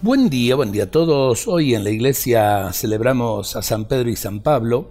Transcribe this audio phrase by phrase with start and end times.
[0.00, 1.48] Buen día, buen día a todos.
[1.48, 4.90] Hoy en la iglesia celebramos a San Pedro y San Pablo,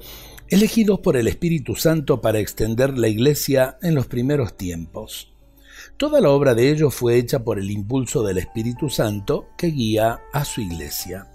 [0.49, 5.33] elegidos por el Espíritu Santo para extender la iglesia en los primeros tiempos.
[5.95, 10.19] Toda la obra de ellos fue hecha por el impulso del Espíritu Santo que guía
[10.33, 11.31] a su iglesia.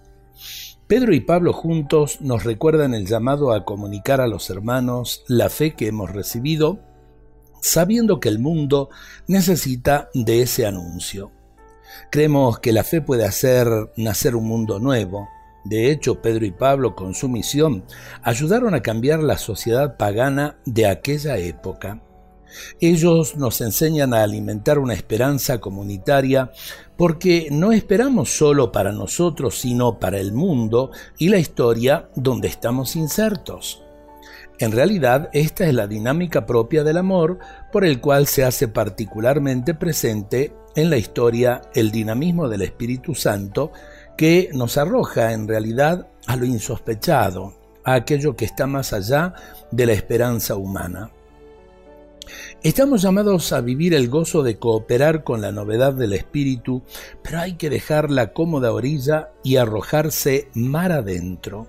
[0.87, 5.75] Pedro y Pablo juntos nos recuerdan el llamado a comunicar a los hermanos la fe
[5.75, 6.81] que hemos recibido,
[7.63, 8.91] sabiendo que el mundo
[9.29, 11.33] necesita de ese anuncio.
[12.11, 15.29] Creemos que la fe puede hacer nacer un mundo nuevo.
[15.65, 17.85] De hecho, Pedro y Pablo, con su misión,
[18.23, 22.03] ayudaron a cambiar la sociedad pagana de aquella época.
[22.81, 26.51] Ellos nos enseñan a alimentar una esperanza comunitaria
[26.97, 32.97] porque no esperamos solo para nosotros, sino para el mundo y la historia donde estamos
[32.97, 33.83] insertos.
[34.59, 37.39] En realidad, esta es la dinámica propia del amor
[37.73, 43.73] por el cual se hace particularmente presente en la historia el dinamismo del Espíritu Santo
[44.17, 49.35] que nos arroja en realidad a lo insospechado, a aquello que está más allá
[49.71, 51.11] de la esperanza humana.
[52.63, 56.83] Estamos llamados a vivir el gozo de cooperar con la novedad del Espíritu,
[57.23, 61.67] pero hay que dejar la cómoda orilla y arrojarse mar adentro,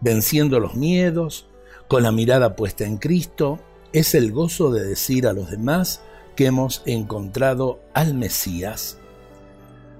[0.00, 1.46] venciendo los miedos,
[1.86, 3.60] con la mirada puesta en Cristo,
[3.92, 6.02] es el gozo de decir a los demás
[6.34, 8.98] que hemos encontrado al Mesías.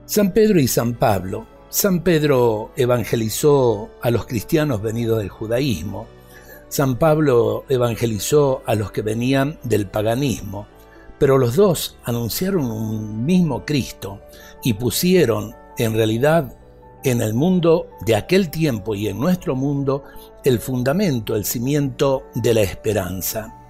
[0.06, 1.46] San Pedro y San Pablo.
[1.70, 6.06] San Pedro evangelizó a los cristianos venidos del judaísmo.
[6.68, 10.66] San Pablo evangelizó a los que venían del paganismo.
[11.18, 14.20] Pero los dos anunciaron un mismo Cristo
[14.62, 16.54] y pusieron en realidad
[17.04, 20.04] en el mundo de aquel tiempo y en nuestro mundo
[20.42, 23.63] el fundamento, el cimiento de la esperanza.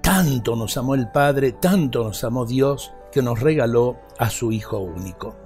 [0.00, 4.78] Tanto nos amó el Padre, tanto nos amó Dios, que nos regaló a su Hijo
[4.78, 5.36] único.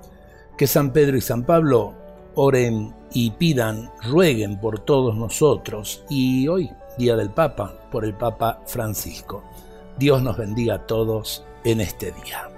[0.56, 1.94] Que San Pedro y San Pablo
[2.34, 8.60] oren y pidan, rueguen por todos nosotros y hoy, Día del Papa, por el Papa
[8.66, 9.42] Francisco.
[9.98, 12.52] Dios nos bendiga a todos en este día.